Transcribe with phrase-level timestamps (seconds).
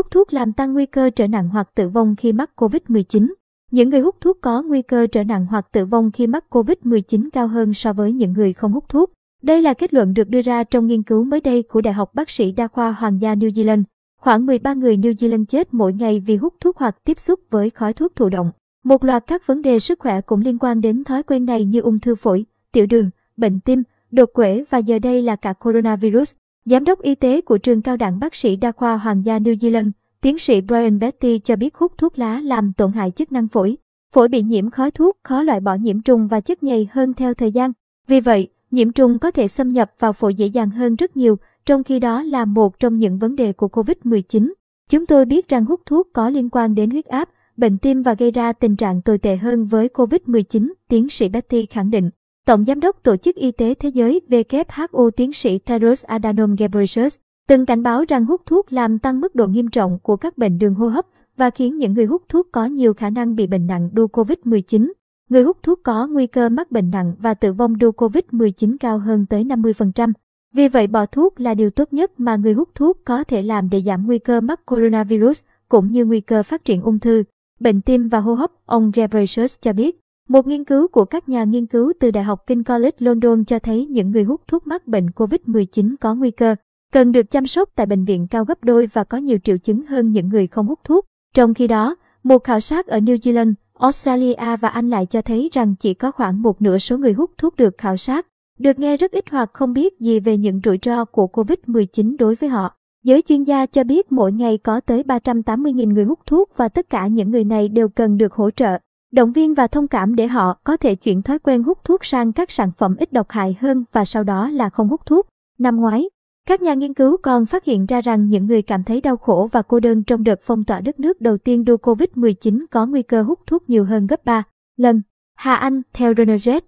[0.00, 3.32] Hút thuốc làm tăng nguy cơ trở nặng hoặc tử vong khi mắc COVID-19.
[3.70, 7.28] Những người hút thuốc có nguy cơ trở nặng hoặc tử vong khi mắc COVID-19
[7.32, 9.12] cao hơn so với những người không hút thuốc.
[9.42, 12.14] Đây là kết luận được đưa ra trong nghiên cứu mới đây của Đại học
[12.14, 13.82] Bác sĩ Đa khoa Hoàng gia New Zealand.
[14.20, 17.70] Khoảng 13 người New Zealand chết mỗi ngày vì hút thuốc hoặc tiếp xúc với
[17.70, 18.50] khói thuốc thụ động.
[18.84, 21.80] Một loạt các vấn đề sức khỏe cũng liên quan đến thói quen này như
[21.80, 26.34] ung thư phổi, tiểu đường, bệnh tim, đột quỵ và giờ đây là cả coronavirus.
[26.64, 29.54] Giám đốc y tế của trường cao đẳng bác sĩ đa khoa Hoàng gia New
[29.54, 29.90] Zealand,
[30.20, 33.76] tiến sĩ Brian Betty cho biết hút thuốc lá làm tổn hại chức năng phổi.
[34.14, 37.34] Phổi bị nhiễm khói thuốc khó loại bỏ nhiễm trùng và chất nhầy hơn theo
[37.34, 37.72] thời gian.
[38.06, 41.36] Vì vậy, nhiễm trùng có thể xâm nhập vào phổi dễ dàng hơn rất nhiều,
[41.66, 44.52] trong khi đó là một trong những vấn đề của COVID-19.
[44.90, 48.14] Chúng tôi biết rằng hút thuốc có liên quan đến huyết áp, bệnh tim và
[48.14, 52.10] gây ra tình trạng tồi tệ hơn với COVID-19, tiến sĩ Betty khẳng định.
[52.46, 57.16] Tổng Giám đốc Tổ chức Y tế Thế giới WHO tiến sĩ Tedros Adhanom Ghebreyesus
[57.48, 60.58] từng cảnh báo rằng hút thuốc làm tăng mức độ nghiêm trọng của các bệnh
[60.58, 63.66] đường hô hấp và khiến những người hút thuốc có nhiều khả năng bị bệnh
[63.66, 64.92] nặng đu COVID-19.
[65.30, 68.98] Người hút thuốc có nguy cơ mắc bệnh nặng và tử vong đu COVID-19 cao
[68.98, 70.12] hơn tới 50%.
[70.54, 73.70] Vì vậy bỏ thuốc là điều tốt nhất mà người hút thuốc có thể làm
[73.70, 77.22] để giảm nguy cơ mắc coronavirus cũng như nguy cơ phát triển ung thư,
[77.60, 79.99] bệnh tim và hô hấp, ông Ghebreyesus cho biết.
[80.30, 83.58] Một nghiên cứu của các nhà nghiên cứu từ Đại học King College London cho
[83.58, 86.54] thấy những người hút thuốc mắc bệnh COVID-19 có nguy cơ,
[86.92, 89.86] cần được chăm sóc tại bệnh viện cao gấp đôi và có nhiều triệu chứng
[89.86, 91.06] hơn những người không hút thuốc.
[91.34, 95.50] Trong khi đó, một khảo sát ở New Zealand, Australia và Anh lại cho thấy
[95.52, 98.26] rằng chỉ có khoảng một nửa số người hút thuốc được khảo sát,
[98.58, 102.34] được nghe rất ít hoặc không biết gì về những rủi ro của COVID-19 đối
[102.34, 102.76] với họ.
[103.04, 106.90] Giới chuyên gia cho biết mỗi ngày có tới 380.000 người hút thuốc và tất
[106.90, 108.78] cả những người này đều cần được hỗ trợ
[109.12, 112.32] động viên và thông cảm để họ có thể chuyển thói quen hút thuốc sang
[112.32, 115.26] các sản phẩm ít độc hại hơn và sau đó là không hút thuốc.
[115.58, 116.08] Năm ngoái,
[116.48, 119.48] các nhà nghiên cứu còn phát hiện ra rằng những người cảm thấy đau khổ
[119.52, 123.02] và cô đơn trong đợt phong tỏa đất nước đầu tiên đua COVID-19 có nguy
[123.02, 124.42] cơ hút thuốc nhiều hơn gấp 3
[124.76, 125.02] lần.
[125.36, 126.60] Hà Anh, theo Rennerjet,